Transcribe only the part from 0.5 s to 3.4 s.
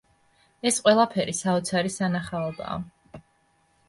ეს ყველაფერი საოცარი სანახაობაა.